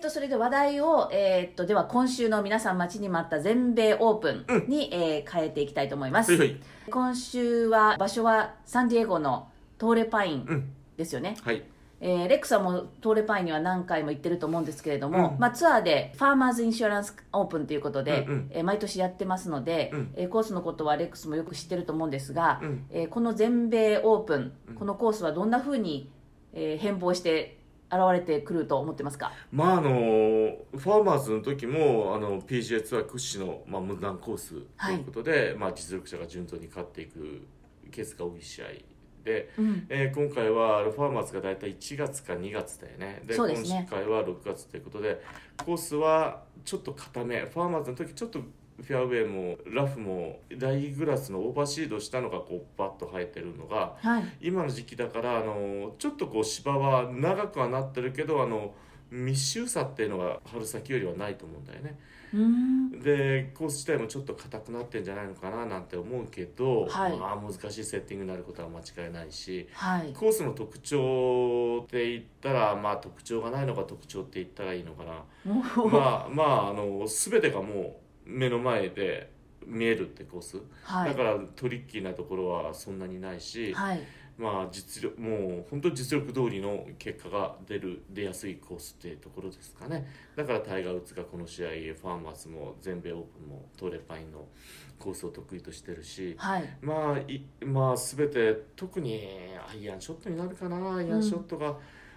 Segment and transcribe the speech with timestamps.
[0.00, 6.60] ー、とそれで話題を、えー、とでは今週の皆さん待ちに待った全米オープンに、えー変えていきたいと思います、はいはい。
[6.90, 10.72] 今週は場所はサンディエゴのトーレパインうん。
[10.96, 11.62] ですよね、はい。
[12.00, 15.38] えーレックさんもトーレパインには何回も行ってると思うんですけれども、うん。
[15.38, 18.50] まあ、ツアーでファーマーズインシュアランスオープンということで、うんうん。
[18.50, 20.14] えー毎年やってますので、うん。
[20.16, 22.86] えーコースのことはレックスもよく知ってると思うんですが、うん。
[22.90, 24.74] えーこの全米オープン、うん。
[24.74, 26.10] このコースはどんなふうに、
[26.52, 27.59] えー変貌して
[27.92, 29.32] 現れてくると思ってますか？
[29.50, 37.46] まああのファーマーズの時もあの PGA ツアー屈指の、まあ、無難コースということで、まあ、実力者が順当に勝っていく
[37.90, 38.66] ケースが多い試合
[39.24, 39.86] で、うん。
[39.88, 43.22] えー今回はファーマーズが大体1月か2月だよね。
[43.26, 43.86] でね。
[43.88, 45.20] 今回は6月ということで
[45.64, 47.40] コースはちょっと固め。
[47.40, 48.40] ファーマーズの時ちょっと
[48.82, 54.24] フェアウェイもラフも大グラスのオーバーシードしたのがこうバッと生えてるのがはい。
[54.40, 58.74] 今の時期だからあのちょっとこう芝は長くはなってるけどあの
[59.10, 61.98] 密集さっていうのが春先よりはないと思うんだよね。
[63.02, 67.16] でコース自体もちょっと硬くなってんじゃないのかななんて思うけど、はい。
[67.16, 70.12] まあ難しいセッティングになることは間違いないしはい。
[70.12, 75.24] コースの特徴って言ったらまあ特徴がないのが特徴って言ったらいいのかな。
[75.90, 79.30] まあまああの全てがもう目の前で
[79.66, 81.10] 見えるってコース、はい。
[81.10, 84.00] だからトリッキーなところはそんなにないし、はい。
[84.38, 90.06] まあ実力もう本当に実力通りの結果が出る出やすいコースっていうところですかね。
[90.34, 94.46] だからタイガー・ウッズがこの試合ファーマーズも全米オープンもトーレパインの
[94.98, 96.64] コースを得意としてるしはい。
[96.80, 99.28] まあいまあ全て特に
[99.70, 100.96] アイアンショットになるかな。
[100.96, 101.76] アイアンショットが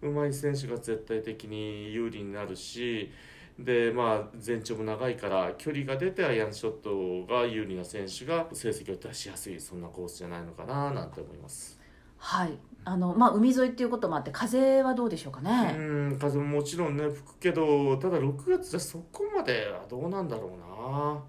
[0.00, 3.10] 上手い選手が絶対的に有利になるし
[3.58, 11.78] でまあ全長も長いから距離が出てアイアンショットが有利な選手が成績を出しやすいそんなコースじゃないのかななんて思います。
[12.18, 12.58] はい。
[12.86, 21.22] あのまあ海沿いっていうこともあって風はどうでしょうかね、うん風ももちろんね吹くけどただ6月じゃそこまではどうなんだろうな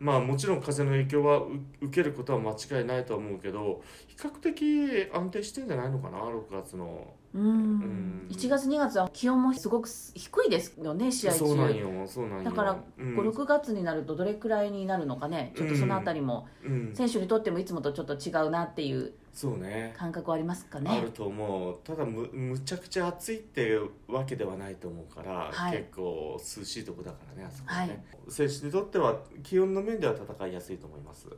[0.00, 7.06] まあもちろん風の影響はう受けることは間違いないとは思うけど比較的安定してんじゃないのかな6月の。
[7.34, 7.42] うん。
[7.42, 8.26] うん。
[8.30, 11.38] 1月2月は気温もすごく低いですよね試合中。
[11.38, 12.44] そうなんよそうなんよ。
[12.44, 13.18] だからうん。
[13.18, 19.94] 56月になるとどれくらいになるのかねちょっとそのあたりもうん、選手にとってもいつもとちょっと違うなっていうそうね。
[19.96, 21.78] 感覚はありますかあねると思う。
[21.84, 25.78] ただむむちゃくちゃ暑いってわけではないと思うから、はい。
[25.78, 31.28] 結構涼しいとこだからねあそこはね、選手にとっては気温の面では戦いやすいと思います。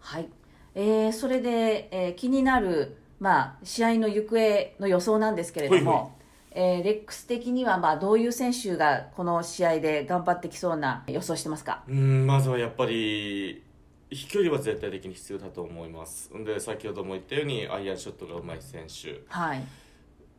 [0.00, 0.28] はい、
[0.74, 6.10] えーそれで、えー気になる、まあ、試合の行方の予想なんですけれども、はいはい。
[6.52, 11.82] えーレックス的には、まあ、どういう選手がこの試合で頑張ってきそうな予想してますか？
[11.86, 13.62] うんまずはやっぱり
[14.10, 16.30] 飛距離は絶対的に必要だと思います。
[16.44, 19.64] で先ほども言ったようにアイアンショットが上手い選手はい。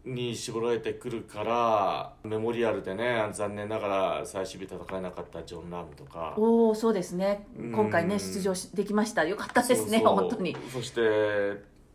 [0.06, 6.34] に絞られてくるからメモリアルでね残念ながら最終日戦えなかったジョン・ラムとか。
[6.38, 7.46] おおそうですね。
[7.60, 7.72] うん。
[7.74, 9.26] 今回ね出場しできました。
[9.26, 10.16] よかったですねそう。
[10.16, 10.56] 本当に。
[10.72, 11.02] そして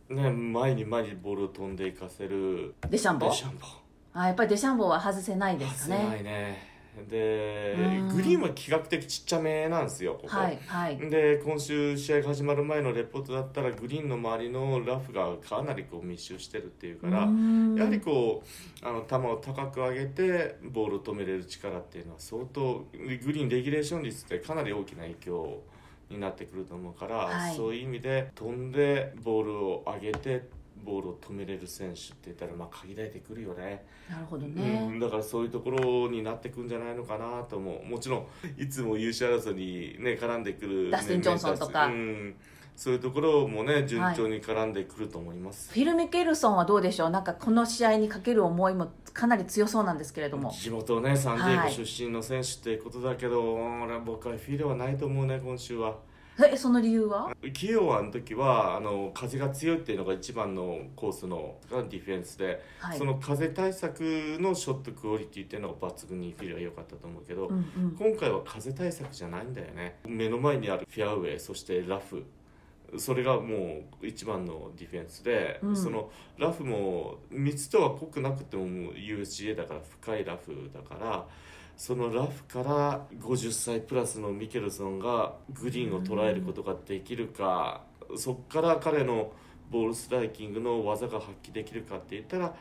[0.09, 3.29] ね前に前にボールを飛んでいかせるデシャンボ？
[3.29, 3.65] デシャンボ。
[4.13, 6.72] あやっぱりデシャンボは外せないですか外せなねいね
[7.09, 8.15] でうん。
[8.15, 10.97] グリーンは比較的ちっちゃめなんですよここ、はいはい。
[10.97, 17.75] で今週試合が始まる前のレポートだったらグリーンの周りのラフがかなりこう密集してるっていうからうん。
[17.75, 18.43] やはりこ
[18.83, 25.63] うあの球を高く上げてボールを止めれる力っていうのは相当グリーンレギュレーション率ってかなり大きな影響
[26.09, 27.55] になってくると思うから、はい。
[27.55, 30.43] そういう意味で飛んでボールを上げて
[30.83, 33.85] ボールを止めれる選手って言ったらまあ限られてくるよね。
[34.09, 37.85] なるほどうねん、だからそういうところになってくんじゃないのかなと思う。
[37.85, 38.27] もちろん
[38.57, 41.85] いつも優勝争いに、ね、絡んでくるダスティンジョンソンとか。
[41.85, 42.35] うん、
[42.75, 47.09] そういうところもね順調に絡んでくると思います、フィル・ミケルソンはどうでしょう？
[47.09, 50.51] なんかこの試合にかける思いもかなり強そうなんですけれども。
[50.51, 51.69] 地元ねサンディエはい。
[51.69, 55.97] ゴ出身の選手っていうことだけど、俺は僕はフィルはないと思うね今週は
[56.39, 57.35] えその理由は？
[57.53, 62.97] キヨワの時はあの風が強いっていうのが一番のコースのディフェンスで、はい。
[62.97, 64.01] その風対策
[64.39, 67.95] のショットクオリティっていうのが抜群にフィルは良かったと思うけど、うんうん。
[67.97, 69.99] 今回は風対策じゃないんだよね。
[70.07, 72.25] 目の前にあるフェアウェイそしてラフ
[72.97, 75.75] それがもう一番のディフェンスで、うん。
[75.75, 81.25] そのラフも密とは濃くなくてももう USGA だから深いラフだから
[81.77, 87.81] そのラフから50歳プラスのミケルソンがグリーンを捉えることができるか、
[88.15, 89.31] そこから彼の
[89.69, 92.53] ボールストライキングの技が発揮できるかって言ったら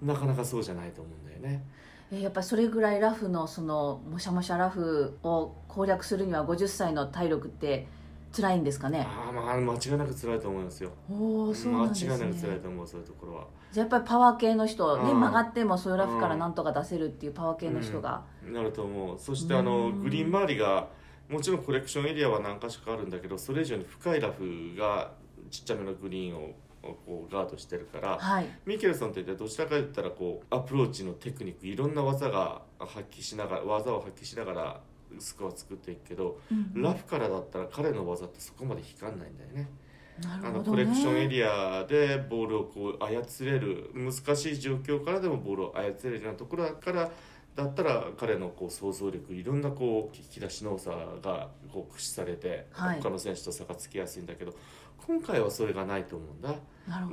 [0.00, 1.64] なかなかそうじゃないと思うんだよね。
[2.12, 7.86] やっぱそれぐらいラフのそのもしゃもしゃラフを攻略するには50歳の体力って
[8.34, 9.06] 辛いんですかね？
[9.06, 10.90] あーまあ間違いなく辛いと思いますよ。
[11.10, 12.10] おおそうなんですね。
[12.10, 13.46] 間違いなく辛いと思うそういうところは。
[13.70, 15.20] じゃあやっぱりパワー系の人、ねうん。
[15.20, 19.18] 曲がってもそういうラフからなんとか出せるっていうパワー系の人が、なると思う。
[19.18, 20.88] そしてあのうんグリーン周りが
[21.28, 25.12] もちろんコレクションエリアは何か所かあるんだけどそれ以上に深いラフが
[25.50, 26.50] ちっちゃめのグリーンを
[26.82, 28.46] こうガードしてるからはい。
[28.66, 34.80] ミケルソンって言ってどちらかといったらこうアプローチのテクニックいろんな技が発揮しながら技を発揮しながら
[35.18, 39.68] スコア作っていくけどうんラフからだったら彼の技ってそこまで光んないんだよね。
[40.22, 47.10] なるあのコレクションエリアでボールをこう操れる難しい状況からでもボールを操れるようなところから
[47.56, 50.90] だったら彼のこう想像力いろんなこう引き出しの多さ
[51.22, 53.00] がこう駆使されて、はい。
[53.02, 54.54] 他の選手と差がつきやすいんだけど
[55.06, 56.54] 今回はそれがないと思うんだ。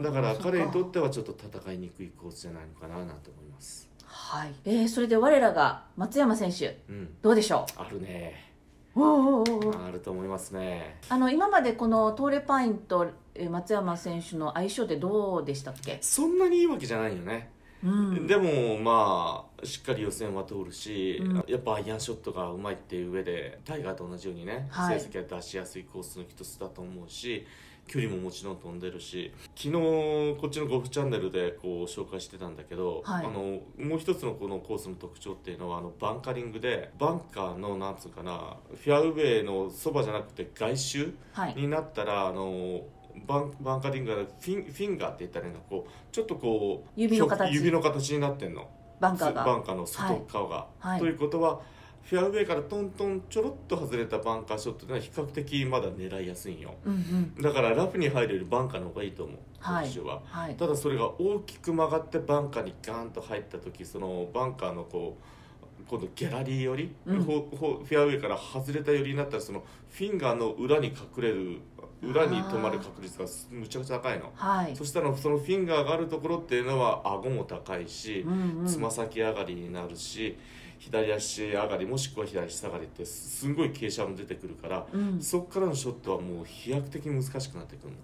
[0.01, 7.09] だから彼にとってはちょっと戦いにくいコースじゃないのかななんて思いますはい、えー、それで我らが松山選手うん。
[7.21, 8.51] どうでしょあるね。
[8.95, 10.97] うおーおーあると思いますね。
[11.09, 17.51] あの今までこのトーレパインとえー松山選手の相性ってどうでしたっけ、そんなにいいわけじゃないよね。
[17.81, 21.43] うん、でもまあしっかり予選は通るし、うん。
[21.47, 24.99] やっぱアイアンショットがうまいっていう上でタイガーと同じようにね、はい。
[24.99, 27.45] 成績は出しやすいコースの一つだと思うし
[27.89, 33.25] 距離ももちろん飛んでるし昨日こっちのゴルフチャンネルでこう紹介してたんだけど、はい。
[33.25, 41.55] あのもう一つのこのコースの特徴っていうのはあのバンカリングでバンカーのなんつうかなフェアウェイのそばじゃなくて外周はい。
[41.55, 42.81] になったらあの
[43.25, 45.59] バンバンカリングがフィンフィンガーって言ったらいいの？
[45.59, 47.53] かこうちょっとこう指の形。
[47.53, 48.69] 指の形になってんの。
[48.99, 49.43] バンカーが。
[49.43, 50.99] バンカーの外側が、はいはい。
[50.99, 51.61] ということは
[52.03, 56.73] フェアウェイからトントンちょろっと外れたバンカーショットってのは比較的まだ狙いやすいんよ。
[56.85, 56.95] うんう
[57.39, 57.41] ん。
[57.41, 60.55] だからラフに入るよりバンカーの方がいいと思うはい特集は、はい。
[60.55, 67.23] ただそれが大きく曲がってバンカーにガーンと入った時そのバンカーのこう今度ギャラリー寄り、うん。
[67.23, 71.59] ほほフェアウェイから外れた寄りになったらそのフィンガーの裏に隠れる
[72.01, 74.31] 裏に止まる確率がむちゃくちゃ高いの。
[74.33, 74.75] はい。
[74.75, 78.67] そしたらそのフィンガーがあるところっていうのは顎も高いし、うんうん。
[78.67, 80.37] つま先上がりになるし
[80.77, 85.21] 左足上がりもしくは左足下がりってすんごい傾斜も出てくるから、うん。
[85.21, 87.97] そこからのショットはもう飛躍的に難しくなってくるの。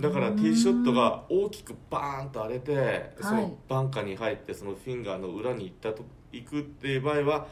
[0.00, 7.46] だからティーショットが大きくバーンと荒れてそのバンカーに入ってそのフィンガーの裏に行ったと行くっていう場合は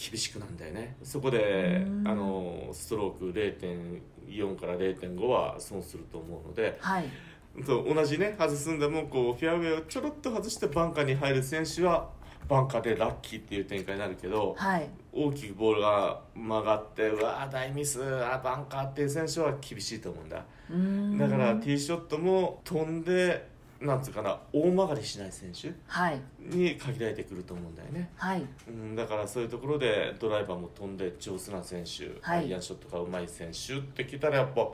[0.00, 0.96] 厳しくなんだよね。
[1.02, 2.08] そこでうん。
[2.08, 7.04] あのストローク0.4から0.5は損すると思うのではい。
[7.66, 12.08] そう同じね外すんでもこうフェアウェイをちょろっと外してバンカーに入る選手は
[12.48, 14.88] バンカーでラッキーっていう展開になるけどはい。
[15.12, 20.36] 大きくボールが曲がってうわー大ミスあバンカーっていう選手は厳しいと思うんだ。
[20.38, 23.49] だからティーショットも飛んで
[23.80, 25.72] なんつうかな大曲がりしない選手？
[25.86, 26.20] はい。
[26.38, 28.44] に限られてくると思うんだよね、はい。
[28.68, 32.40] うん、だからそういうところでドライバーも飛んで上手な選手、はい。
[32.40, 34.68] アイアンショットが上手い選手ってきたらやっぱ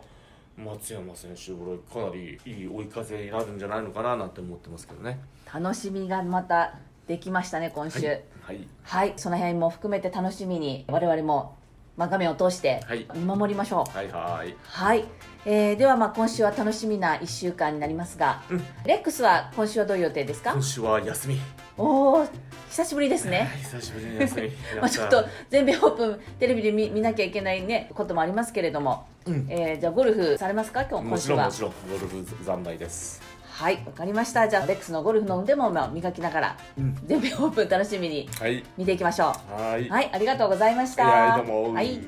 [0.57, 5.21] 松山選手俺かなりいい追い風になるんじゃないのかななんて思ってますけどね。
[5.53, 6.75] 楽しみがまた
[7.07, 8.09] できましたね今週。
[8.41, 8.67] はい。
[8.83, 11.57] はい、その辺も含めて楽しみに我々も、
[11.97, 13.07] まあ、画面を通してはい。
[13.15, 13.97] 見守りましょう。
[13.97, 14.55] はいはい。
[14.65, 15.05] はい、
[15.47, 18.65] えーではまあ今週は楽しみな1週間になりますが、うん。
[18.85, 20.53] レックスは今週はどういう予定ですか？
[20.53, 21.41] 今週は休み。
[21.79, 22.27] おお
[22.71, 23.49] 久しぶりですね。
[23.63, 24.51] 久しぶりに休み。
[24.81, 29.47] まあちょっと全米オープンテレビで見見なきゃいけないねこともありますけれども、うん。
[29.49, 30.85] えーじゃあゴルフされますか？
[30.85, 31.51] 今日も今週は。
[31.51, 31.99] ちろんもちろん。
[32.11, 33.23] ゴルフ三昧です
[33.57, 34.47] はいわかりました。
[34.49, 36.95] じゃあレックスのゴルフの腕もまあ磨きながらうん。
[37.07, 38.63] 全米オープン楽しみにはい。
[38.77, 39.61] 見ていきましょう。
[39.61, 39.89] はい。
[39.89, 41.05] はいありがとうございました。
[41.05, 41.73] いやどうも。
[41.73, 41.99] はい